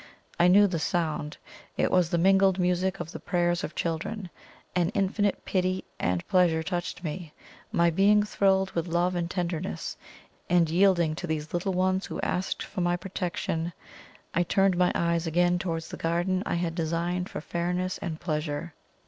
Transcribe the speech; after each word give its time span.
I 0.39 0.47
knew 0.47 0.65
the 0.65 0.79
sound 0.79 1.37
it 1.77 1.91
was 1.91 2.09
the 2.09 2.17
mingled 2.17 2.57
music 2.57 2.99
of 2.99 3.11
the 3.11 3.19
prayers 3.19 3.63
of 3.63 3.75
children. 3.75 4.31
An 4.75 4.89
infinite 4.95 5.45
pity 5.45 5.85
and 5.99 6.27
pleasure 6.27 6.63
touched 6.63 7.03
me, 7.03 7.35
my 7.71 7.91
being 7.91 8.23
thrilled 8.23 8.71
with 8.71 8.87
love 8.87 9.13
and 9.13 9.29
tenderness; 9.29 9.97
and 10.49 10.67
yielding 10.71 11.13
to 11.17 11.27
these 11.27 11.53
little 11.53 11.73
ones 11.73 12.07
who 12.07 12.19
asked 12.21 12.63
me 12.75 12.83
for 12.83 12.97
protection, 12.97 13.73
I 14.33 14.41
turned 14.41 14.75
my 14.75 14.91
eyes 14.95 15.27
again 15.27 15.59
towards 15.59 15.89
the 15.89 15.97
garden 15.97 16.41
I 16.47 16.55
had 16.55 16.73
designed 16.73 17.29
for 17.29 17.39
fairness 17.39 17.99
and 17.99 18.19
pleasure. 18.19 18.73